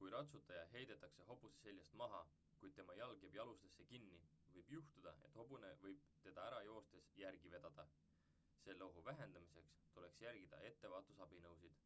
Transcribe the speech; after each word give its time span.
kui 0.00 0.10
ratsutaja 0.14 0.66
heidetakse 0.74 1.24
hobuse 1.30 1.58
seljast 1.62 1.96
maha 2.02 2.20
kuid 2.60 2.76
tema 2.76 2.94
jalg 3.00 3.24
jääb 3.24 3.36
jalusesse 3.38 3.86
kinni 3.94 4.20
võib 4.58 4.70
juhtuda 4.74 5.14
et 5.30 5.40
hobune 5.40 5.72
võib 5.86 6.06
teda 6.28 6.44
ära 6.52 6.62
joostes 6.68 7.10
järgi 7.24 7.52
vedada 7.58 7.88
selle 8.68 8.90
ohu 8.90 9.06
vähendamiseks 9.12 9.78
tuleks 9.98 10.24
järgida 10.28 10.62
ettevaatusabinõusid 10.72 11.84